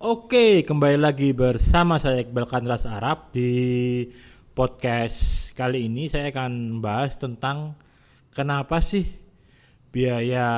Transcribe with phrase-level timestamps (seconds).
[0.00, 4.08] Oke, kembali lagi bersama saya Iqbal Kandras Arab di
[4.56, 6.08] podcast kali ini.
[6.08, 7.76] Saya akan bahas tentang
[8.32, 9.04] kenapa sih
[9.92, 10.48] biaya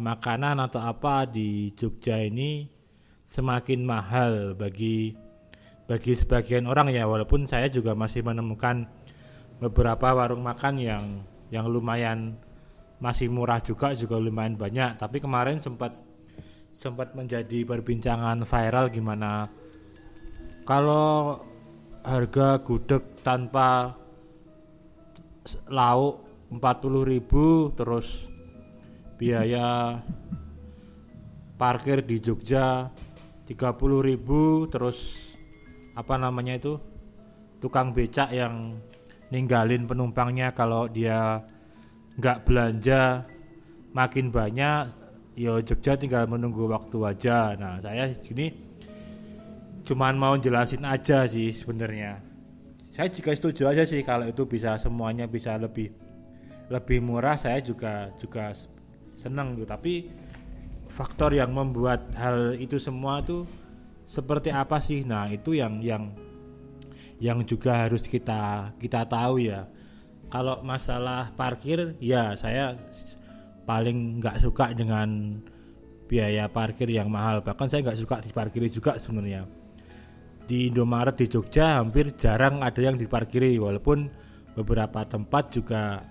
[0.00, 2.72] makanan atau apa di Jogja ini
[3.20, 5.12] semakin mahal bagi
[5.84, 7.04] bagi sebagian orang ya.
[7.04, 8.88] Walaupun saya juga masih menemukan
[9.60, 11.04] beberapa warung makan yang
[11.52, 12.40] yang lumayan
[12.96, 14.96] masih murah juga juga lumayan banyak.
[14.96, 16.05] Tapi kemarin sempat
[16.76, 19.48] sempat menjadi perbincangan viral gimana?
[20.68, 21.40] Kalau
[22.04, 23.96] harga gudeg tanpa
[25.72, 26.20] lauk
[26.52, 28.28] 40.000 terus
[29.16, 29.98] biaya
[31.56, 32.92] parkir di Jogja
[33.48, 35.32] 30.000 terus
[35.96, 36.76] apa namanya itu?
[37.56, 38.76] Tukang becak yang
[39.32, 41.40] ninggalin penumpangnya kalau dia
[42.20, 43.24] nggak belanja
[43.96, 45.05] makin banyak
[45.36, 47.52] yo Jogja tinggal menunggu waktu aja.
[47.60, 48.48] Nah saya gini
[49.86, 52.18] cuman mau jelasin aja sih sebenarnya.
[52.90, 55.92] Saya juga setuju aja sih kalau itu bisa semuanya bisa lebih
[56.72, 57.36] lebih murah.
[57.36, 58.56] Saya juga juga
[59.12, 59.68] seneng gitu.
[59.68, 60.08] Tapi
[60.88, 63.44] faktor yang membuat hal itu semua tuh
[64.08, 65.04] seperti apa sih?
[65.04, 66.16] Nah itu yang yang
[67.20, 69.68] yang juga harus kita kita tahu ya.
[70.32, 72.74] Kalau masalah parkir ya saya
[73.66, 75.36] paling nggak suka dengan
[76.06, 77.42] biaya parkir yang mahal.
[77.42, 79.44] Bahkan saya nggak suka diparkiri juga sebenarnya.
[80.46, 84.06] Di Indomaret di Jogja hampir jarang ada yang diparkiri walaupun
[84.54, 86.06] beberapa tempat juga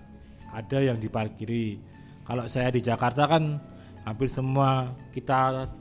[0.52, 1.80] ada yang diparkiri.
[2.28, 3.56] Kalau saya di Jakarta kan
[4.04, 5.72] hampir semua kita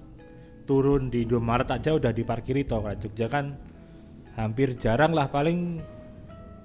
[0.63, 2.79] turun di Indomaret aja udah diparkiri toh.
[2.79, 3.59] Kalau Jogja kan
[4.39, 5.83] hampir jarang lah paling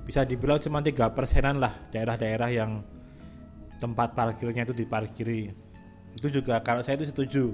[0.06, 2.82] bisa dibilang cuma tiga persenan lah daerah-daerah yang
[3.80, 5.50] tempat parkirnya itu diparkiri.
[6.14, 7.44] Itu juga kalau saya itu setuju.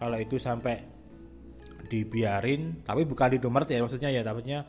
[0.00, 0.80] Kalau itu sampai
[1.90, 4.62] dibiarin tapi bukan di Indomaret ya maksudnya ya dapatnya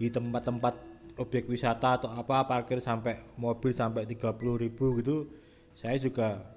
[0.00, 0.74] di tempat-tempat
[1.20, 5.28] objek wisata atau apa parkir sampai mobil sampai 30 ribu gitu
[5.76, 6.56] saya juga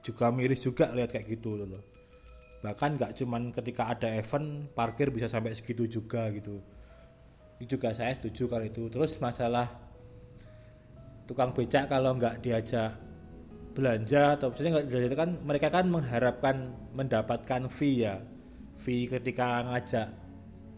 [0.00, 1.84] juga miris juga lihat kayak gitu loh.
[2.64, 6.64] Bahkan nggak cuman ketika ada event parkir bisa sampai segitu juga gitu.
[7.60, 8.88] Itu juga saya setuju kalau itu.
[8.88, 9.68] Terus masalah
[11.28, 12.96] tukang becak kalau nggak diajak
[13.76, 16.56] belanja atau maksudnya nggak belanja itu kan mereka kan mengharapkan
[16.96, 18.18] mendapatkan fee ya.
[18.80, 20.08] Fee ketika ngajak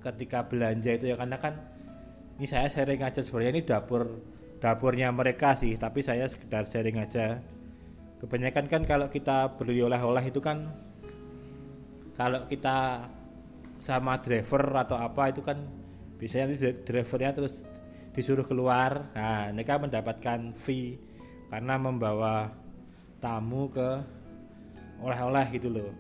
[0.03, 1.55] ketika belanja itu ya karena kan
[2.37, 4.03] ini saya sharing aja sebenarnya ini dapur
[4.61, 7.39] dapurnya mereka sih tapi saya sekedar sharing aja.
[8.21, 10.69] Kebanyakan kan kalau kita beli oleh-oleh itu kan
[12.21, 13.09] kalau kita
[13.81, 15.57] sama driver atau apa itu kan
[16.21, 16.53] biasanya
[16.85, 17.65] drivernya terus
[18.15, 19.11] disuruh keluar.
[19.15, 20.99] Nah mereka mendapatkan fee
[21.51, 22.51] karena membawa
[23.23, 24.03] tamu ke
[25.03, 25.91] oleh-oleh gitu loh.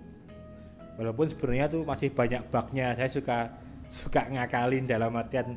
[1.00, 3.38] Walaupun sebenarnya tuh masih banyak bugnya saya suka
[3.88, 5.56] suka ngakalin dalam artian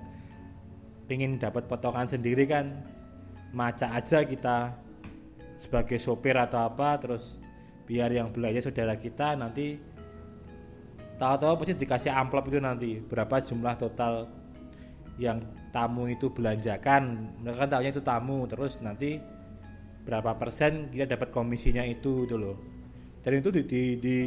[1.11, 2.73] ingin dapat potongan sendiri kan.
[3.53, 4.73] Maca aja kita
[5.61, 7.37] sebagai sopir atau apa terus
[7.85, 9.77] biar yang belanja saudara kita nanti
[11.21, 12.91] tahu-tahu pasti dikasih amplop itu nanti.
[12.97, 14.42] Berapa jumlah total
[15.22, 19.22] yang tamu itu belanjakan mereka kan tahunya itu tamu terus nanti
[20.03, 22.57] berapa persen kita dapat komisinya itu itu loh.
[23.24, 24.18] Dan itu di di, di,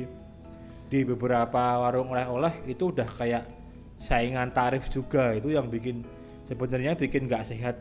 [0.89, 3.45] di beberapa warung oleh-oleh itu udah kayak
[4.01, 6.05] saingan tarif juga itu yang bikin
[6.49, 7.77] sebenarnya bikin nggak sehat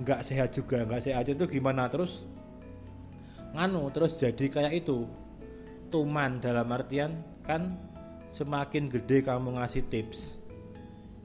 [0.00, 1.88] nggak se, sehat juga nggak sehat itu gimana?
[1.88, 2.26] Terus
[3.56, 5.06] nganu terus jadi kayak itu.
[5.90, 7.74] Tuman dalam artian kan
[8.30, 10.39] semakin gede kamu ngasih tips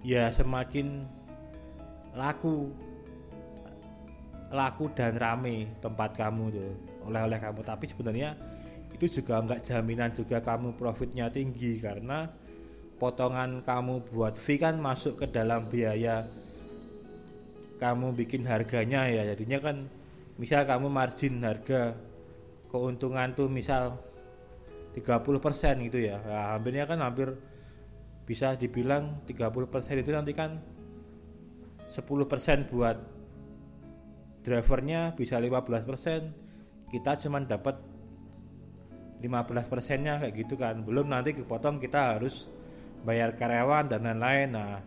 [0.05, 1.01] ya semakin
[2.13, 2.69] laku
[4.53, 6.71] laku dan rame tempat kamu tuh
[7.09, 7.65] oleh-oleh kamu.
[7.65, 8.37] Tapi sebenarnya
[8.93, 12.29] itu juga nggak jaminan juga kamu profitnya tinggi karena
[13.01, 16.29] potongan kamu buat fee kan masuk ke dalam biaya
[17.81, 19.35] kamu bikin harganya ya.
[19.35, 19.89] Jadinya kan
[20.37, 21.97] misal kamu margin harga
[22.69, 23.99] keuntungan tuh misal
[24.95, 26.23] 30% gitu ya.
[26.23, 27.35] Nah, hampirnya kan hampir
[28.25, 30.57] bisa dibilang 30% itu nanti kan
[31.85, 32.97] 10% buat
[34.41, 37.81] drivernya bisa 15% kita cuma dapat
[39.25, 40.85] 15 persennya kayak gitu kan.
[40.85, 42.45] Belum nanti kepotong kita harus
[43.01, 44.49] bayar karyawan dan lain-lain.
[44.53, 44.81] Nah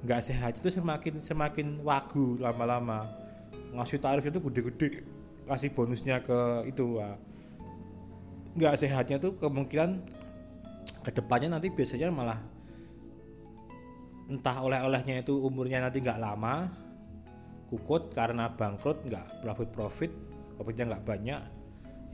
[0.00, 3.06] nggak sehat itu semakin semakin wagu lama-lama.
[3.70, 4.88] Ngasih tarif itu gede-gede
[5.46, 6.98] kasih bonusnya ke itu.
[6.98, 7.18] Nah.
[8.50, 10.02] nggak sehatnya tuh kemungkinan
[11.06, 12.49] ke depannya nanti biasanya malah
[14.30, 16.70] entah oleh-olehnya itu umurnya nanti nggak lama
[17.66, 20.12] kukut karena bangkrut nggak profit profit
[20.54, 21.42] profitnya nggak banyak.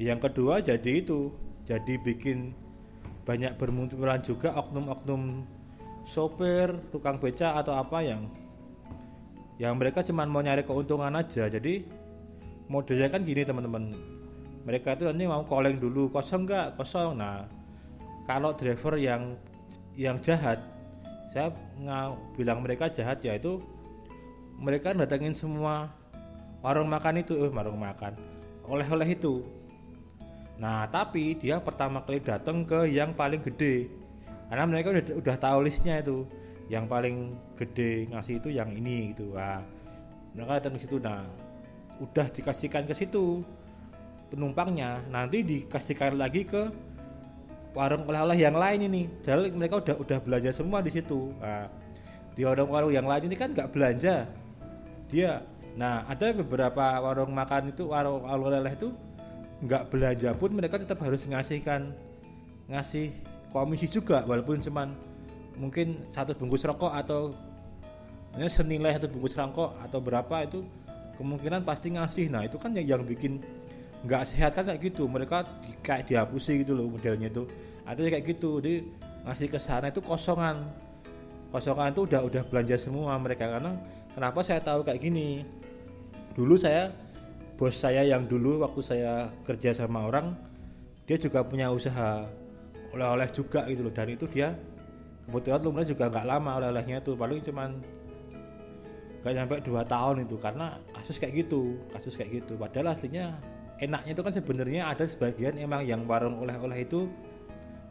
[0.01, 1.33] Yang kedua jadi itu
[1.69, 2.57] jadi bikin
[3.29, 5.45] banyak bermunculan juga oknum-oknum
[6.07, 8.31] sopir tukang beca atau apa yang
[9.57, 11.49] yang mereka cuma mau nyari keuntungan aja.
[11.49, 11.85] Jadi
[12.69, 13.97] modelnya kan gini teman-teman.
[14.69, 16.77] Mereka itu nanti mau calling dulu kosong nggak?
[16.77, 17.17] Kosong.
[17.17, 17.49] Nah
[18.29, 19.35] kalau driver yang
[19.97, 20.76] yang jahat
[21.37, 22.07] saya nggak
[22.41, 23.61] bilang mereka jahat ya itu
[24.57, 25.93] mereka datengin semua
[26.65, 28.17] warung makan itu eh warung makan
[28.65, 29.45] oleh-oleh itu.
[30.57, 33.93] Nah tapi dia pertama kali datang ke yang paling gede.
[34.49, 36.25] Karena mereka udah udah tahu listnya itu.
[36.73, 37.17] Yang paling
[37.61, 39.37] gede ngasih itu yang ini gitu.
[39.37, 39.61] Wah
[40.33, 40.97] mereka datang ke situ.
[41.05, 41.29] Nah
[42.01, 43.45] udah dikasihkan ke situ
[44.33, 45.05] penumpangnya.
[45.13, 46.73] Nanti dikasihkan lagi ke
[47.77, 49.03] warung oleh-oleh yang lain ini.
[49.21, 51.29] Jadi mereka udah udah belanja semua di situ.
[51.37, 51.69] Nah,
[52.33, 54.25] di warung-warung yang lain ini kan nggak belanja.
[55.13, 55.45] Dia
[55.77, 58.97] nah ada beberapa warung makan itu warung oleh-oleh itu
[59.61, 61.93] nggak belanja pun mereka tetap harus ngasihkan
[62.73, 63.13] ngasih
[63.53, 64.25] komisi juga.
[64.25, 64.97] Walaupun cuman
[65.61, 67.37] mungkin satu bungkus rokok atau
[68.33, 70.65] hanya senilai satu bungkus rokok atau berapa itu
[71.21, 72.33] kemungkinan pasti ngasih.
[72.33, 73.45] Nah itu kan yang bikin
[74.05, 75.09] nggak sehat kan kayak gitu.
[75.09, 77.49] Mereka di, kayak dihapusi gitu loh modelnya itu.
[77.87, 78.61] Ada kayak gitu.
[78.61, 78.75] Jadi
[79.25, 80.67] ngasih ke sana itu kosongan.
[81.55, 83.49] Kosongan itu udah udah belanja semua mereka.
[83.49, 83.79] Karena
[84.13, 85.47] kenapa saya tahu kayak gini?
[86.37, 86.93] Dulu saya
[87.57, 90.37] bos saya yang dulu waktu saya kerja sama orang
[91.09, 92.29] dia juga punya usaha
[92.93, 93.95] oleh-oleh juga gitu loh.
[93.95, 94.53] Dan itu dia
[95.25, 97.17] kebetulan lumrah juga nggak lama oleh-olehnya itu.
[97.17, 97.71] Paling cuman
[99.25, 100.37] nggak sampai dua tahun itu.
[100.37, 102.59] Karena kasus kayak gitu kasus kayak gitu.
[102.61, 107.09] Padahal aslinya enaknya itu kan sebenarnya ada sebagian emang yang warung oleh-oleh itu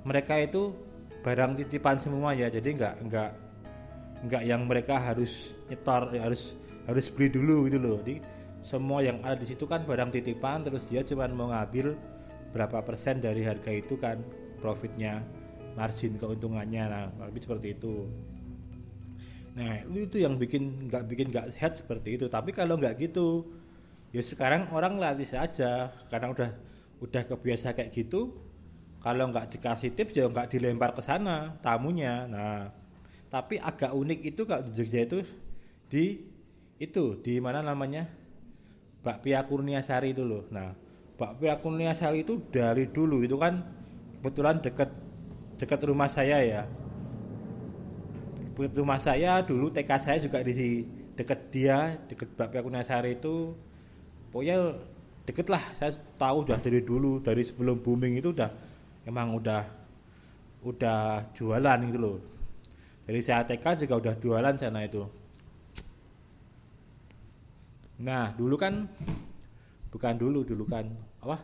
[0.05, 0.73] mereka itu
[1.21, 2.49] barang titipan semua ya.
[2.49, 3.31] Jadi nggak nggak
[4.29, 7.97] nggak yang mereka harus nyetor harus harus beli dulu gitu loh.
[8.01, 8.21] Jadi
[8.65, 11.93] semua yang ada di situ kan barang titipan terus dia cuma mau ngambil
[12.49, 14.21] berapa persen dari harga itu kan
[14.61, 15.21] profitnya
[15.77, 16.83] margin keuntungannya.
[16.89, 18.09] Nah lebih seperti itu.
[19.53, 22.25] Nah itu itu yang bikin nggak bikin nggak sehat seperti itu.
[22.25, 23.45] Tapi kalau nggak gitu
[24.11, 26.49] ya sekarang orang latih saja karena udah
[27.01, 28.35] udah kebiasa kayak gitu
[29.01, 32.73] kalau nggak dikasih tips ya nggak dilempar ke sana tamunya nah
[33.29, 35.19] tapi agak unik itu kalau di Jogja itu
[35.89, 36.23] di
[36.79, 38.07] itu di mana namanya
[39.05, 40.49] bakpia Kurniasari itu loh.
[40.49, 40.73] Nah,
[41.15, 43.61] bakpia Kurniasari itu dari dulu itu kan
[44.17, 44.89] kebetulan dekat
[45.61, 46.63] dekat rumah saya ya.
[48.57, 53.53] Dekat rumah saya dulu TK saya juga di dekat dia, dekat bakpia Kurniasari itu.
[54.35, 54.75] Pokoknya
[55.23, 58.51] deket lah, saya tahu udah dari dulu, dari sebelum booming itu udah
[59.07, 59.63] emang udah
[60.67, 62.19] udah jualan gitu loh.
[63.07, 65.07] Dari saya TK juga udah jualan sana itu.
[68.03, 68.91] Nah, dulu kan
[69.87, 70.83] bukan dulu, dulu kan
[71.23, 71.39] apa?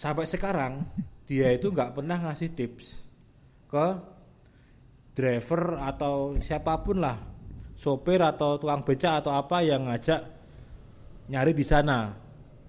[0.00, 0.80] Sampai sekarang
[1.28, 3.04] dia itu nggak pernah ngasih tips
[3.68, 3.86] ke
[5.12, 7.20] driver atau siapa pun lah,
[7.76, 10.37] sopir atau tukang beca atau apa yang ngajak
[11.28, 12.12] nyari di sana.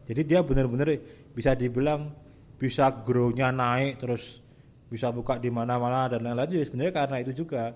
[0.05, 0.93] Jadi dia benar-benar
[1.33, 2.11] bisa dibilang
[2.59, 4.43] bisa grow-nya naik terus
[4.89, 7.71] bisa buka di mana-mana dan lain-lain sebenarnya karena itu juga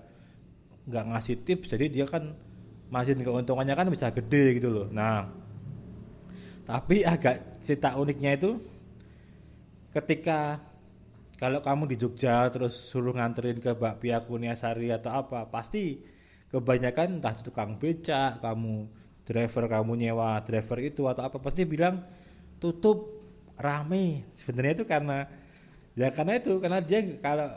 [0.84, 2.36] nggak ngasih tips jadi dia kan
[2.92, 4.86] margin keuntungannya kan bisa gede gitu loh.
[4.92, 5.24] Nah,
[6.68, 8.60] tapi agak cerita uniknya itu
[9.94, 10.60] ketika
[11.34, 15.98] kalau kamu di Jogja terus suruh nganterin ke Bakpia Kuniasari atau apa, pasti
[16.48, 18.86] kebanyakan entah tukang beca, kamu
[19.24, 22.04] driver kamu nyewa driver itu atau apa pasti bilang
[22.60, 23.24] tutup
[23.56, 24.24] rame.
[24.36, 25.28] Sebenarnya itu karena
[25.94, 27.48] ya karena itu karena dia kalau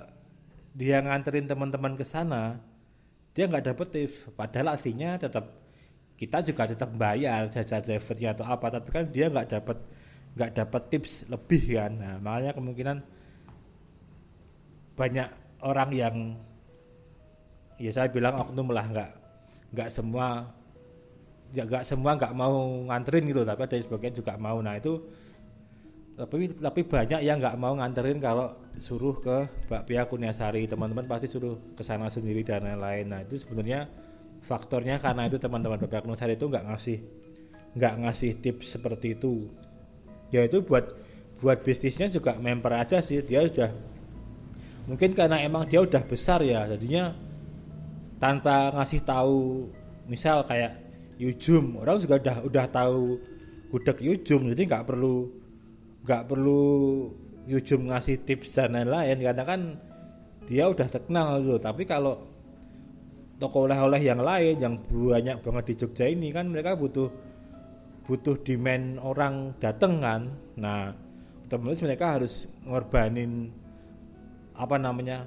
[0.77, 2.61] dia nganterin teman-teman ke sana
[3.33, 5.57] dia nggak dapet tips padahal aslinya tetap
[6.17, 9.77] kita juga tetap bayar jasa drivernya atau apa tapi kan dia nggak dapat
[10.37, 12.97] nggak dapat tips lebih kan nah makanya kemungkinan
[14.97, 15.29] banyak
[15.61, 16.15] orang yang
[17.77, 19.11] ya saya bilang oknum lah nggak
[19.73, 20.49] nggak semua
[21.55, 24.59] ya nggak semua nggak mau nganterin gitu tapi ada sebagian juga mau.
[24.59, 24.99] Nah itu
[26.17, 28.49] tapi tapi banyak yang nggak mau nganterin kalau
[28.81, 30.65] suruh ke Bakpia Kunyasari.
[30.65, 33.05] Teman-teman pasti suruh ke sana sendiri dan lain-lain.
[33.07, 33.85] Nah itu sebenarnya
[34.41, 36.97] faktornya karena itu teman-teman Bakpia Kunyasari itu nggak ngasih
[37.77, 39.47] nggak ngasih tips seperti itu.
[40.33, 40.97] Ya itu buat
[41.37, 43.21] buat bisnisnya juga member aja sih.
[43.21, 43.71] Dia sudah
[44.87, 47.11] mungkin karena emang dia udah besar ya jadinya
[48.17, 49.67] tanpa ngasih tahu
[50.07, 50.86] misal kayak
[51.17, 51.81] Yujum.
[51.81, 53.21] Orang juga udah udah tahu
[53.73, 55.27] gudeg Yujum jadi nggak perlu
[56.07, 56.63] nggak perlu
[57.47, 59.17] Yujum ngasih tips dan lain-lain.
[59.19, 59.61] Karena kan
[60.47, 61.59] dia udah terkenal loh.
[61.59, 62.21] Tapi kalau
[63.37, 67.09] toko oleh-oleh yang lain yang banyak banget di Jogja ini kan mereka butuh
[68.07, 70.21] butuh demand orang dateng kan.
[70.57, 70.91] Nah
[71.47, 73.47] otomatis mereka harus ngorbanin
[74.57, 75.23] apa namanya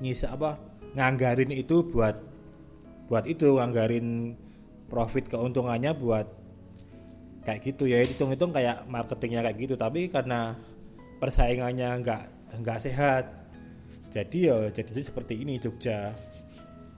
[0.00, 0.56] nyisa apa
[0.96, 2.16] nganggarin itu buat
[3.10, 4.32] buat itu nganggarin
[4.90, 6.26] profit keuntungannya buat
[7.46, 8.02] kayak gitu ya.
[8.02, 9.74] Hitung-hitung kayak marketingnya kayak gitu.
[9.78, 10.58] Tapi karena
[11.22, 12.22] persaingannya nggak
[12.60, 13.40] nggak sehat
[14.10, 16.10] jadi ya jadi seperti ini Jogja.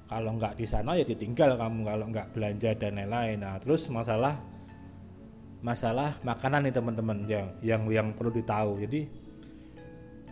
[0.08, 3.40] Kalau nggak di sana ya ditinggal kamu kalau nggak belanja dan lain-lain.
[3.40, 4.40] Nah terus masalah
[5.61, 8.80] masalah makanan nih teman-teman yang yang yang perlu ditahu.
[8.80, 9.08] Jadi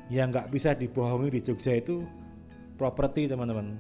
[0.08, 2.04] yang nggak bisa dibohongi di Jogja itu
[2.80, 3.76] properti teman-teman.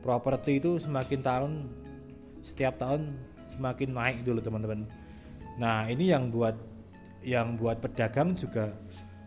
[0.00, 1.52] Properti itu semakin tahun
[2.42, 3.14] setiap tahun
[3.50, 4.86] semakin naik dulu teman-teman.
[5.58, 6.54] Nah ini yang buat
[7.26, 8.74] yang buat pedagang juga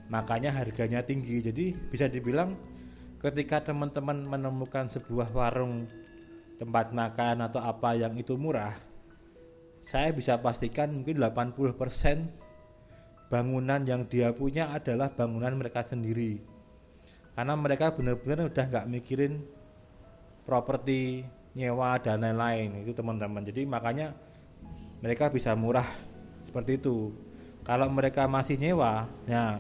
[0.08, 1.44] makanya harganya tinggi.
[1.44, 2.56] Jadi bisa dibilang
[3.20, 5.86] ketika teman-teman menemukan sebuah warung
[6.56, 8.92] tempat makan atau apa yang itu murah
[9.82, 11.74] saya bisa pastikan mungkin 80%
[13.34, 16.38] bangunan yang dia punya adalah bangunan mereka sendiri.
[17.34, 19.42] Karena mereka benar-benar udah nggak mikirin
[20.46, 23.44] properti nyewa dan lain-lain itu teman-teman.
[23.44, 24.16] Jadi makanya
[25.04, 25.88] mereka bisa murah
[26.48, 27.12] seperti itu.
[27.62, 29.60] Kalau mereka masih nyewa ya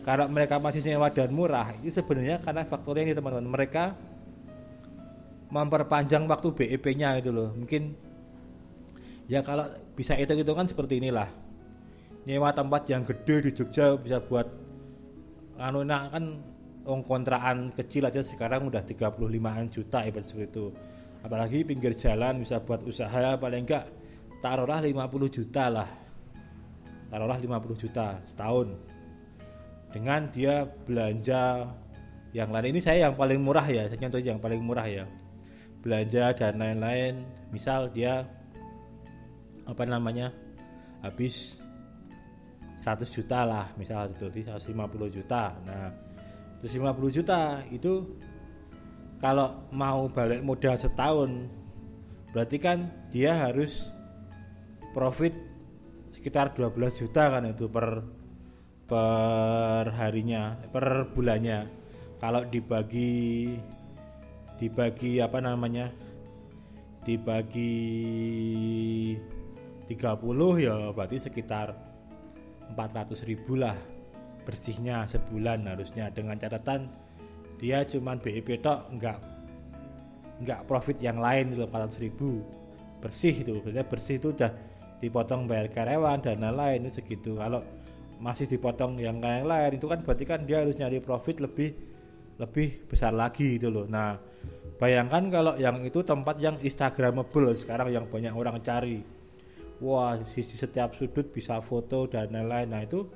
[0.00, 3.50] kalau mereka masih nyewa dan murah itu sebenarnya karena faktornya ini teman-teman.
[3.50, 3.84] Mereka
[5.50, 7.50] memperpanjang waktu BEP-nya itu loh.
[7.52, 7.92] Mungkin
[9.26, 9.66] ya kalau
[9.98, 11.28] bisa itu gitu kan seperti inilah.
[12.24, 14.46] Nyewa tempat yang gede di Jogja bisa buat
[15.60, 16.40] anu nah kan
[16.84, 20.66] ong kontraan kecil aja sekarang udah 35an juta ibarat seperti itu.
[21.20, 23.84] Apalagi pinggir jalan bisa buat usaha paling enggak
[24.40, 24.96] taruhlah 50
[25.28, 25.90] juta lah.
[27.12, 28.72] Taruhlah 50 juta setahun.
[29.90, 31.68] Dengan dia belanja
[32.30, 32.72] yang lain.
[32.72, 35.04] Ini saya yang paling murah ya saya contoh yang paling murah ya.
[35.84, 37.26] Belanja dan lain-lain.
[37.52, 38.24] Misal dia
[39.68, 40.32] apa namanya
[41.04, 41.60] habis
[42.80, 44.72] 100 juta lah misal itu 150
[45.12, 45.52] juta.
[45.68, 46.09] Nah
[46.60, 48.04] 150 juta itu
[49.20, 51.48] kalau mau balik modal setahun
[52.32, 53.92] berarti kan dia harus
[54.92, 55.32] profit
[56.10, 58.02] sekitar 12 juta kan itu per
[58.90, 61.70] per harinya per bulannya.
[62.18, 63.54] Kalau dibagi
[64.58, 65.94] dibagi apa namanya?
[67.06, 67.72] Dibagi
[69.86, 71.72] 30 ya berarti sekitar
[72.74, 73.74] 400 ribu lah
[74.44, 76.08] bersihnya sebulan harusnya.
[76.10, 76.90] Dengan catatan
[77.60, 79.18] dia cuman BIP tok enggak
[80.40, 82.40] enggak profit yang lain itu 400 ribu.
[83.00, 83.60] Bersih itu.
[83.60, 84.52] Biasanya bersih itu udah
[85.00, 87.40] dipotong bayar karyawan dan lain-lain itu segitu.
[87.40, 87.64] Kalau
[88.20, 91.72] masih dipotong yang lain lain itu kan berarti kan dia harus nyari profit lebih
[92.36, 93.88] lebih besar lagi itu loh.
[93.88, 94.20] Nah
[94.76, 99.00] bayangkan kalau yang itu tempat yang instagramable sekarang yang banyak orang cari.
[99.80, 102.68] Wah di setiap sudut bisa foto dan lain-lain.
[102.68, 103.08] Nah itu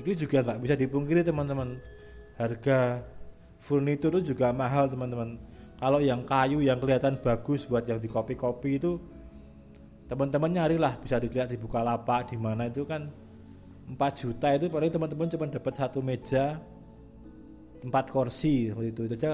[0.00, 1.76] itu juga nggak bisa dipungkiri teman-teman.
[2.40, 3.04] Harga
[3.60, 5.36] furnitur itu juga mahal teman-teman.
[5.76, 9.02] Kalau yang kayu yang kelihatan bagus buat yang di kopi-kopi itu
[10.06, 10.96] teman-teman nyarilah.
[11.02, 13.10] Bisa dilihat di lapak di mana itu kan
[13.90, 16.62] 4 juta itu paling teman-teman cuma dapat satu meja
[17.82, 19.02] empat kursi seperti itu.
[19.10, 19.32] Itu aja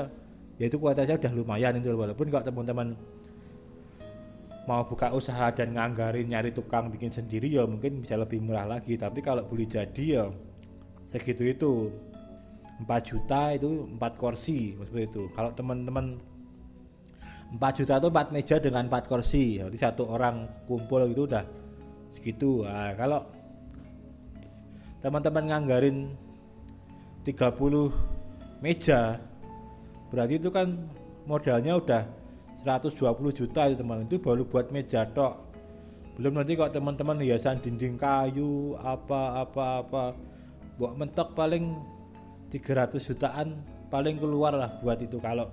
[0.59, 2.99] ya itu kualitasnya udah lumayan itu walaupun kalau teman-teman
[4.69, 8.97] mau buka usaha dan nganggarin nyari tukang bikin sendiri ya mungkin bisa lebih murah lagi.
[9.01, 10.25] Tapi kalau beli jadi ya
[11.13, 11.73] segitu itu.
[12.79, 15.23] 4 juta itu 4 kursi seperti itu.
[15.35, 16.15] Kalau teman-teman
[17.59, 19.59] 4 juta itu 4 meja dengan 4 kursi.
[19.59, 21.43] Jadi satu orang kumpul itu udah
[22.15, 22.63] segitu.
[22.63, 23.27] Nah, kalau
[25.03, 26.15] teman-teman nganggarin
[27.27, 27.91] 30
[28.63, 29.19] meja
[30.09, 30.75] berarti itu kan
[31.29, 32.03] modalnya udah
[32.63, 32.95] 120
[33.35, 34.07] juta itu teman.
[34.07, 35.35] Itu baru buat meja tok.
[36.19, 40.03] Belum nanti kok teman-teman hiasan dinding kayu apa apa apa
[40.79, 41.75] buat mentok paling
[42.49, 43.61] 300 jutaan
[43.93, 45.19] paling keluar lah buat itu.
[45.19, 45.51] Kalau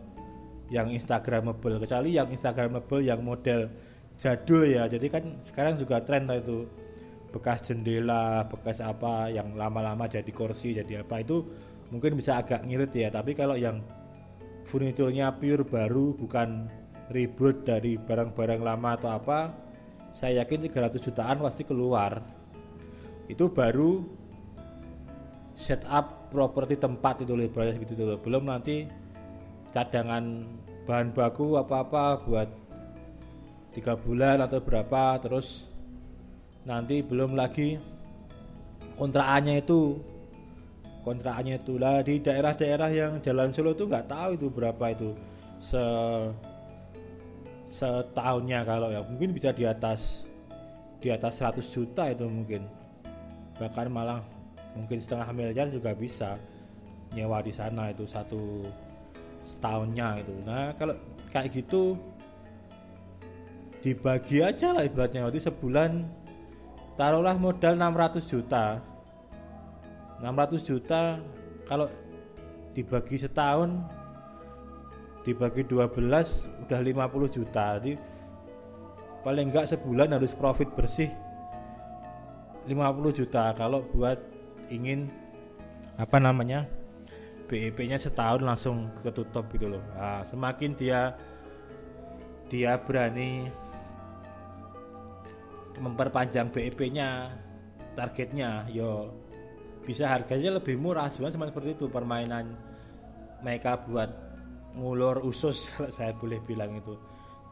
[0.69, 3.67] yang instagramable kecuali yang instagramable yang model
[4.15, 4.85] jadul ya.
[4.87, 6.69] Jadi kan sekarang juga tren lah itu.
[7.35, 11.43] Bekas jendela bekas apa yang lama-lama jadi kursi jadi apa itu
[11.91, 13.11] mungkin bisa agak ngirit ya.
[13.11, 13.83] Tapi kalau yang
[14.63, 16.71] furniturnya pure baru bukan
[17.11, 19.51] ribut dari barang-barang lama atau apa
[20.15, 22.23] saya yakin 300 jutaan pasti keluar.
[23.27, 23.99] Itu baru
[25.55, 28.87] setup properti tempat itu loh gitu dulu belum nanti
[29.71, 30.43] cadangan
[30.83, 32.49] bahan baku apa-apa buat
[33.75, 35.67] tiga bulan atau berapa terus
[36.63, 37.75] nanti belum lagi
[38.95, 39.99] kontraannya itu.
[41.05, 45.13] Kontraannya itu lah di daerah-daerah yang jalan Solo itu nggak tahu itu berapa itu.
[45.61, 45.83] Se
[47.69, 50.25] setahunnya kalau ya mungkin bisa di atas
[51.03, 52.65] di atas 100 juta itu mungkin.
[53.61, 54.25] Bahkan malah
[54.75, 56.35] mungkin setengah miliar juga bisa
[57.15, 58.67] nyewa di sana itu satu
[59.47, 60.35] setahunnya itu.
[60.43, 60.99] Nah kalau
[61.31, 61.95] kayak gitu
[63.79, 65.23] dibagi aja lah ibaratnya.
[65.23, 66.03] Waktu sebulan
[66.99, 68.83] taruhlah modal 600 juta.
[70.19, 71.21] 600 juta
[71.69, 71.87] kalau
[72.75, 73.79] dibagi setahun
[75.21, 77.65] dibagi 12 udah 50 juta.
[77.77, 77.93] Jadi
[79.21, 81.09] paling enggak sebulan harus profit bersih
[82.65, 83.53] 50 juta.
[83.53, 84.34] Kalau buat
[84.69, 85.11] ingin
[85.95, 86.67] apa namanya
[87.45, 89.83] BEP-nya setahun langsung ketutup gitu loh.
[89.93, 91.13] Nah, semakin dia
[92.49, 93.49] dia berani
[95.77, 97.35] memperpanjang BEP-nya,
[97.93, 99.13] targetnya, yo
[99.85, 101.07] bisa harganya lebih murah.
[101.11, 102.57] Sebenarnya cuma seperti itu permainan
[103.45, 104.09] mereka buat
[104.75, 106.97] ngulur usus kalau saya boleh bilang itu.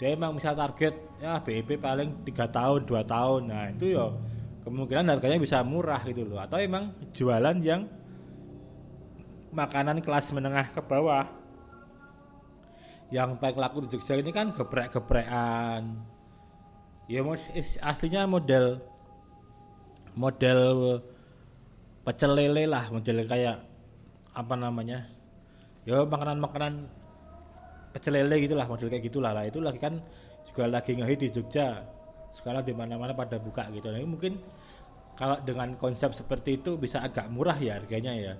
[0.01, 3.53] Dia emang bisa target ya BEP paling tiga tahun dua tahun.
[3.53, 4.17] Nah itu yo
[4.63, 6.39] kemungkinan harganya bisa murah gitu loh.
[6.39, 7.85] Atau emang jualan yang
[9.51, 11.27] makanan kelas menengah ke bawah.
[13.13, 16.01] Yang paling laku di Jogja ini kan geprek-geprekan.
[17.05, 17.21] Ya
[17.83, 18.79] aslinya model
[20.15, 21.03] model
[22.07, 23.61] pecel lele lah model kayak
[24.33, 25.05] apa namanya.
[25.85, 26.89] Ya makanan-makanan
[27.93, 29.35] pecel lele gitulah model kayak gitulah.
[29.35, 30.01] Lah itu lagi kan
[30.49, 31.85] juga lagi ngehit di Jogja
[32.33, 33.93] sekarang di mana-mana pada buka gitu.
[33.93, 34.41] Nah, mungkin
[35.13, 38.33] kalau dengan konsep seperti itu bisa agak murah ya harganya ya.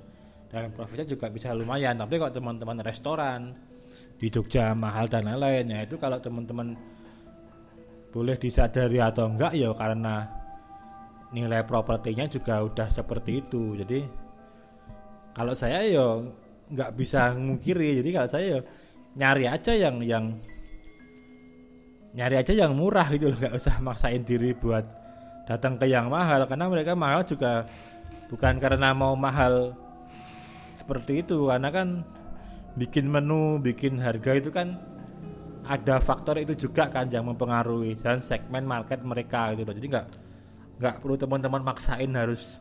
[0.50, 1.98] Dan profitnya juga bisa lumayan.
[1.98, 3.54] Tapi kalau teman-teman restoran
[4.18, 6.78] di Jogja mahal dan lain-lain ya itu kalau teman-teman
[8.14, 10.30] boleh disadari atau enggak ya karena
[11.34, 13.74] nilai propertinya juga udah seperti itu.
[13.78, 14.06] Jadi
[15.34, 16.22] kalau saya ya
[16.74, 18.60] nggak bisa ngukiri jadi kalau saya ya
[19.14, 20.26] nyari aja yang yang
[22.14, 24.86] nyari aja yang murah gitu loh nggak usah maksain diri buat
[25.50, 27.68] datang ke yang mahal karena mereka mahal juga
[28.30, 29.74] bukan karena mau mahal
[30.74, 32.02] seperti itu karena kan
[32.74, 34.78] bikin menu, bikin harga itu kan
[35.64, 39.76] ada faktor itu juga kan yang mempengaruhi dan segmen market mereka gitu loh.
[39.78, 40.08] Jadi nggak
[40.82, 42.60] nggak perlu teman-teman maksain harus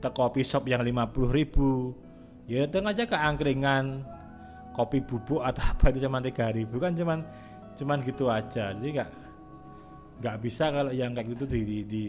[0.00, 1.94] ke kopi shop yang 50 ribu
[2.48, 4.04] ya datang aja ke angkringan
[4.76, 7.24] kopi bubuk atau apa itu cuma tiga ribu kan cuman
[7.76, 8.72] cuman gitu aja.
[8.72, 9.10] Jadi nggak
[10.24, 12.02] nggak bisa kalau yang kayak gitu di, di, di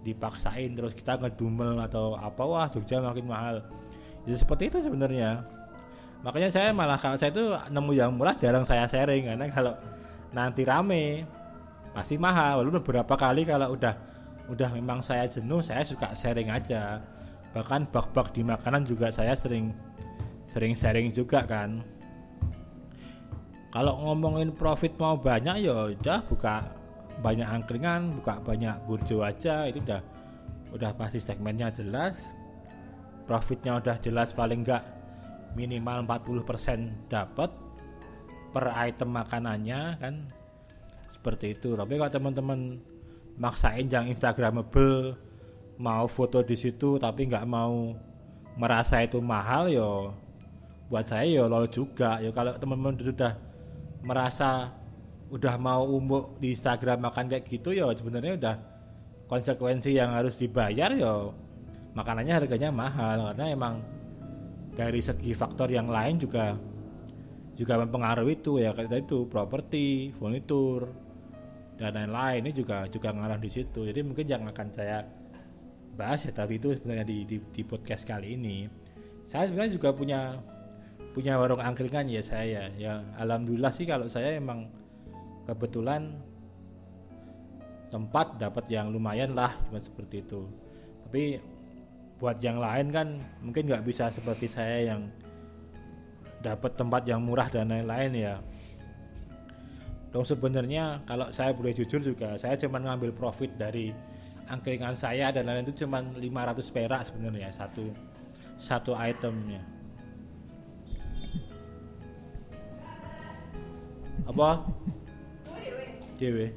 [0.00, 3.60] dipaksain terus kita ngedumel atau apa wah Jogja makin mahal.
[4.24, 5.44] Ya seperti itu sebenarnya.
[6.20, 9.76] Makanya saya malah kalau saya itu nemu yang murah jarang saya sharing karena kalau
[10.32, 11.24] nanti rame
[11.92, 12.64] pasti mahal.
[12.64, 13.94] Walaupun beberapa kali kalau udah
[14.48, 17.00] udah memang saya jenuh saya suka sharing aja.
[17.52, 19.72] Bahkan bak-bak di makanan juga saya sering
[20.48, 21.84] sering sharing juga kan
[23.70, 26.74] kalau ngomongin profit mau banyak ya udah buka
[27.22, 30.02] banyak angkringan buka banyak burjo aja itu udah
[30.74, 32.18] udah pasti segmennya jelas.
[33.26, 34.82] Profitnya udah jelas paling enggak
[35.54, 37.50] minimal 40% dapat
[38.50, 40.14] per item makanannya kan?
[41.14, 41.78] Seperti itu.
[41.78, 42.82] Tapi kalau teman-teman
[43.38, 45.14] maksain yang instagramable
[45.78, 47.94] mau foto di situ tapi nggak mau
[48.58, 50.12] merasa itu mahal yo
[50.90, 52.18] buat saya yo lol juga.
[52.18, 53.49] Yo kalau teman-teman sudah
[54.00, 54.72] merasa
[55.30, 58.56] udah mau umuk di Instagram makan kayak gitu yo sebenarnya udah
[59.30, 61.36] konsekuensi yang harus dibayar yo
[61.94, 63.74] makanannya harganya mahal karena emang
[64.74, 66.58] dari segi faktor yang lain juga
[67.60, 70.88] juga mempengaruhi itu ya kayak itu properti, furnitur
[71.76, 73.84] dan lain-lain ini juga juga ngarah di situ.
[73.84, 75.04] Jadi mungkin yang akan saya
[75.92, 78.64] bahas ya tapi itu sebenarnya di, di, di podcast kali ini.
[79.28, 80.40] Saya sebenarnya juga punya
[81.10, 82.70] punya warung angkringan ya saya.
[82.78, 84.70] Ya alhamdulillah sih kalau saya emang
[85.46, 86.14] kebetulan
[87.90, 90.46] tempat dapat yang lumayan lah seperti itu.
[91.06, 91.42] Tapi
[92.22, 93.08] buat yang lain kan
[93.42, 95.10] mungkin nggak bisa seperti saya yang
[96.40, 98.34] dapat tempat yang murah dan lain-lain ya.
[100.10, 103.94] Dong sebenarnya kalau saya boleh jujur juga saya cuma ngambil profit dari
[104.50, 107.86] angkringan saya dan lain-lain itu cuma 500 perak sebenarnya satu
[108.58, 109.79] satu itemnya
[114.28, 114.66] apa?
[116.20, 116.52] Dewe.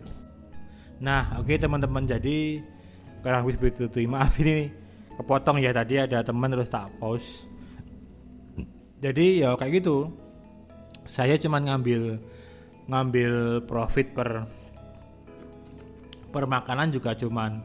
[0.99, 2.04] Nah oke okay, teman-teman.
[2.04, 2.60] Jadi
[3.23, 3.88] kurang lebih begitu.
[4.10, 4.67] Maaf ini
[5.15, 5.71] kepotong ya.
[5.71, 7.54] Tadi ada teman terus tak post
[9.04, 10.08] jadi ya kayak gitu.
[11.04, 12.23] Saya cuma ngambil
[12.88, 14.47] ngambil profit per
[16.32, 17.60] per makanan juga cuman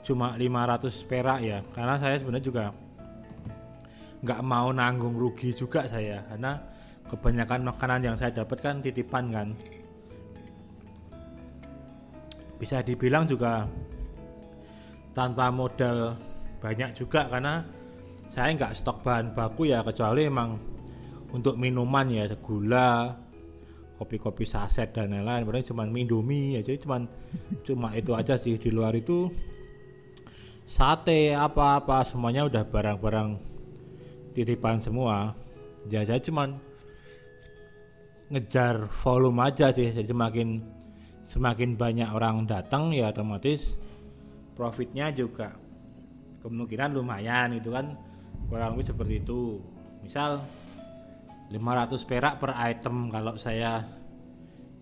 [0.00, 1.60] cuma 500 perak ya.
[1.76, 2.64] Karena saya sebenarnya juga
[4.24, 6.24] nggak mau nanggung rugi juga saya.
[6.32, 6.56] Karena
[7.08, 9.48] kebanyakan makanan yang saya dapatkan titipan kan.
[12.56, 13.68] Bisa dibilang juga
[15.12, 16.16] tanpa modal
[16.58, 17.62] banyak juga karena
[18.32, 20.58] saya nggak stok bahan baku ya kecuali emang
[21.30, 23.14] untuk minuman ya gula
[24.00, 25.46] kopi-kopi saset dan lain-lain.
[25.46, 27.04] Padahal cuma mindomi aja cuma
[27.62, 28.58] cuma itu aja sih.
[28.58, 29.30] Di luar itu
[30.64, 33.38] sate apa-apa semuanya udah barang-barang
[34.34, 35.36] titipan semua.
[35.86, 36.58] Ya saya cuman
[38.34, 39.94] ngejar volume aja sih.
[39.94, 40.48] Jadi semakin
[41.22, 43.78] semakin banyak orang datang ya otomatis
[44.58, 45.54] profitnya juga
[46.42, 47.94] kemungkinan lumayan itu kan.
[48.50, 49.62] Kurang lebih seperti itu.
[50.04, 50.42] Misal
[51.48, 53.86] 500 perak per item kalau saya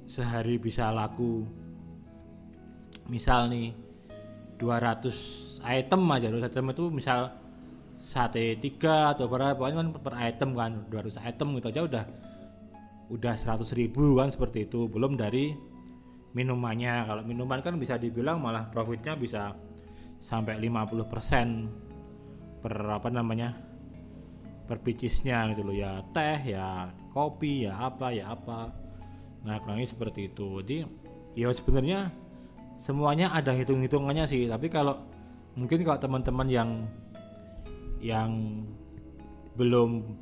[0.08, 1.46] sehari bisa laku.
[3.06, 3.70] Misal nih
[4.58, 6.26] 200 item aja.
[6.32, 7.20] 200 item itu misal
[8.02, 10.72] sate tiga atau berapa kan per item kan.
[10.90, 12.04] 200 item gitu aja udah
[13.12, 14.88] udah 100 ribu kan seperti itu.
[14.88, 15.52] Belum dari
[16.32, 17.04] minumannya.
[17.04, 19.52] Kalau minuman kan bisa dibilang malah profitnya bisa
[20.22, 23.52] sampai 50% per apa namanya
[24.64, 25.76] per picisnya gitu loh.
[25.76, 28.72] Ya teh ya kopi ya apa ya apa.
[29.44, 30.64] Nah kurang seperti itu.
[30.64, 30.88] Jadi
[31.36, 32.08] ya sebenarnya
[32.80, 34.48] semuanya ada hitung-hitungannya sih.
[34.48, 35.04] Tapi kalau
[35.52, 36.70] mungkin kalau teman-teman yang
[38.00, 38.64] yang
[39.52, 40.16] belum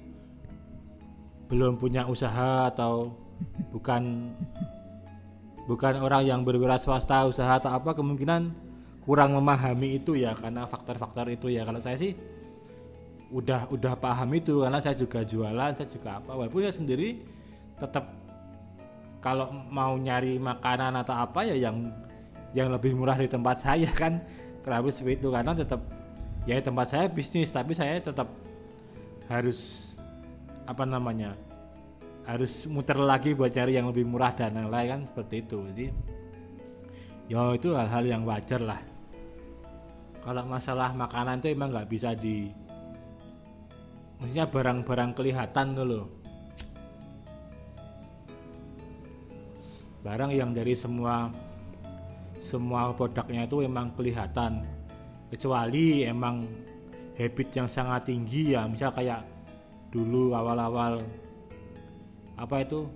[1.50, 3.10] belum punya usaha atau
[3.74, 4.32] bukan
[5.66, 8.70] bukan orang yang berwira swasta usaha atau apa kemungkinan
[9.02, 11.66] kurang memahami itu ya karena faktor-faktor itu ya.
[11.66, 12.14] Kalau saya sih
[13.34, 16.38] udah udah paham itu karena saya juga jualan saya juga apa.
[16.38, 17.18] Walaupun saya sendiri
[17.82, 18.06] tetap
[19.18, 21.90] kalau mau nyari makanan atau apa ya yang
[22.54, 24.22] yang lebih murah di tempat saya kan
[24.62, 25.80] kenapa seperti itu karena tetap
[26.46, 28.30] ya tempat saya bisnis tapi saya tetap
[29.26, 29.89] harus
[30.70, 31.35] apa namanya
[32.30, 35.59] harus muter lagi buat cari yang lebih murah dan yang lain kan seperti itu.
[35.74, 35.87] Jadi
[37.26, 38.78] ya itu hal-hal yang wajar lah.
[40.22, 42.46] Kalau masalah makanan itu emang nggak bisa di
[44.22, 46.06] maksudnya barang-barang kelihatan tuh loh.
[50.06, 51.35] Barang yang dari semua
[52.40, 54.62] semua produknya itu emang kelihatan.
[55.35, 56.46] Kecuali emang
[57.18, 59.29] habit yang sangat tinggi ya misal kayak
[59.90, 61.03] dulu awal-awal
[62.38, 62.87] apa itu?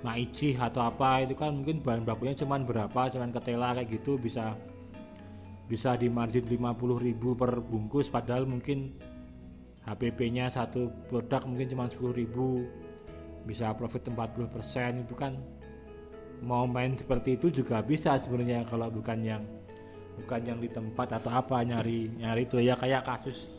[0.00, 4.56] Maici atau apa itu kan mungkin bahan bakunya cuman berapa cuman ketela kayak gitu bisa
[5.68, 8.96] bisa di margin 50.000 per bungkus padahal mungkin
[9.84, 12.16] HPP nya satu produk mungkin cuma 10.000
[13.44, 15.36] bisa profit 40% itu kan
[16.40, 19.44] mau main seperti itu juga bisa sebenarnya kalau bukan yang
[20.16, 23.52] bukan yang di tempat atau apa nyari nyari itu ya kayak kasus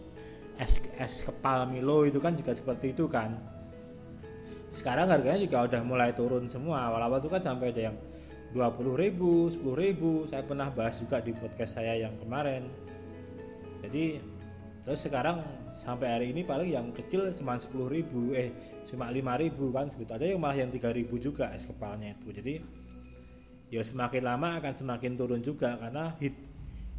[0.61, 3.33] es es kepal Milo itu kan juga seperti itu kan.
[4.69, 6.85] Sekarang harganya juga udah mulai turun semua.
[6.87, 7.97] Awal-awal itu kan sampai ada yang
[8.53, 10.29] 20 ribu 10 ribu.
[10.29, 12.69] Saya pernah bahas juga di podcast saya yang kemarin.
[13.81, 14.21] Jadi
[14.85, 15.41] terus sekarang
[15.81, 18.53] sampai hari ini paling yang kecil cuma 10 ribu eh
[18.85, 19.89] cuma 5 ribu kan.
[19.89, 22.29] Segitu ada yang malah yang 3 ribu juga es kepalnya itu.
[22.29, 22.53] Jadi
[23.73, 26.37] ya semakin lama akan semakin turun juga karena hit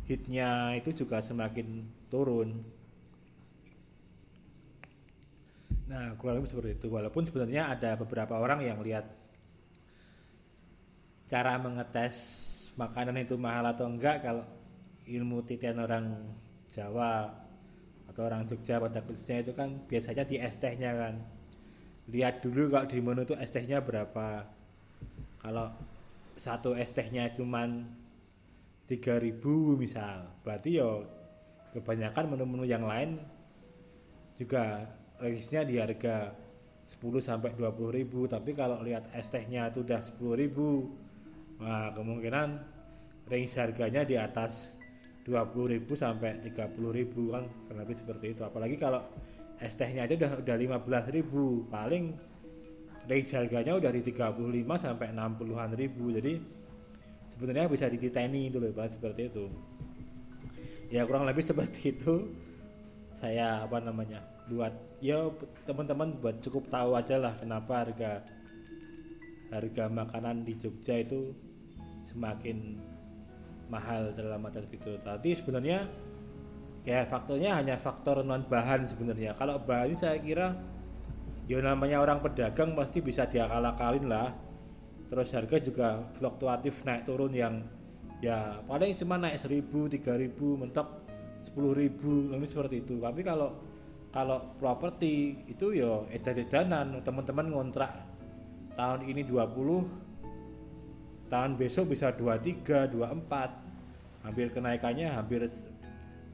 [0.02, 2.81] hitnya itu juga semakin turun
[5.90, 6.86] Nah, kurang lebih seperti itu.
[6.92, 9.06] Walaupun sebenarnya ada beberapa orang yang lihat
[11.26, 12.16] cara mengetes
[12.78, 14.22] makanan itu mahal atau enggak.
[14.22, 14.44] Kalau
[15.08, 16.14] ilmu titian orang
[16.70, 17.28] Jawa
[18.08, 21.14] atau orang Jogja pada khususnya itu kan biasanya di es tehnya kan.
[22.12, 24.46] Lihat dulu kalau di menu itu es tehnya berapa.
[25.42, 25.72] Kalau
[26.38, 27.88] satu es tehnya cuman
[28.86, 29.40] 3000
[29.80, 30.30] misal.
[30.44, 31.08] Berarti yo
[31.72, 33.16] kebanyakan menu-menu yang lain
[34.36, 34.84] juga
[35.22, 36.34] range-nya di harga
[36.82, 40.90] 10 sampai 20 ribu tapi kalau lihat es tehnya itu udah 10 ribu
[41.62, 42.58] nah kemungkinan
[43.30, 44.82] range harganya di atas
[45.22, 48.42] 20 ribu sampai 30 ribu kan kurang lebih seperti itu.
[48.42, 49.06] Apalagi kalau
[49.62, 52.10] es tehnya aja udah udah 15 ribu paling
[53.06, 56.10] range harganya udah di 35 sampai 60-an ribu.
[56.10, 56.32] Jadi
[57.30, 59.46] sebenarnya bisa dititeni itu loh seperti itu.
[60.90, 62.34] Ya kurang lebih seperti itu
[63.22, 64.18] saya apa namanya
[64.50, 65.30] buat ya
[65.62, 68.26] teman-teman buat cukup tahu aja lah kenapa harga
[69.54, 71.30] harga makanan di Jogja itu
[72.10, 72.82] semakin
[73.70, 74.98] mahal dalam mata itu.
[75.00, 75.86] Tadi sebenarnya
[76.82, 79.38] ya faktornya hanya faktor non bahan sebenarnya.
[79.38, 80.58] Kalau bahan saya kira
[81.46, 84.34] ya namanya orang pedagang pasti bisa diakal-akalin lah.
[85.06, 87.60] Terus harga juga fluktuatif naik turun yang
[88.24, 91.01] ya paling cuma naik seribu tiga ribu mentok
[91.42, 93.02] sepuluh ribu seperti itu.
[93.02, 93.58] Tapi kalau
[94.12, 97.00] kalau properti itu ya edan-edanan.
[97.00, 97.96] Teman-teman ngontrak
[98.76, 105.48] tahun ini 20 tahun besok bisa 23 24 hampir kenaikannya hampir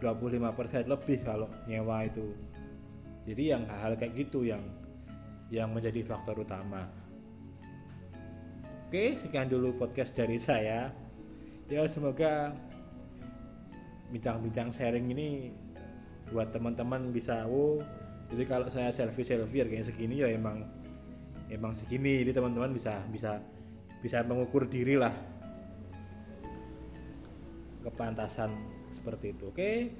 [0.02, 2.34] 25% lebih kalau nyewa itu.
[3.26, 4.62] Jadi yang hal-hal kayak gitu yang
[5.54, 6.90] yang menjadi faktor utama.
[8.88, 10.90] Oke sekian dulu podcast dari saya.
[11.68, 12.56] Ya semoga
[14.08, 15.52] bincang-bincang sharing ini
[16.32, 17.80] buat teman-teman bisa oh
[18.28, 20.68] jadi kalau saya selfie selfie kayak segini ya emang
[21.48, 22.20] emang segini.
[22.24, 23.40] Jadi teman-teman bisa bisa
[24.04, 25.12] bisa mengukur diri lah.
[27.82, 28.52] Kepantasan
[28.92, 29.48] seperti itu.
[29.48, 29.92] Oke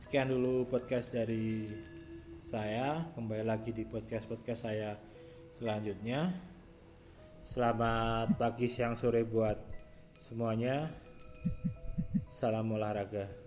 [0.00, 1.68] sekian dulu podcast dari
[2.44, 3.04] saya.
[3.12, 4.96] Kembali lagi di podcast podcast saya
[5.52, 6.32] selanjutnya.
[7.44, 9.60] Selamat pagi siang sore buat
[10.16, 10.88] semuanya.
[12.32, 13.43] Salam olahraga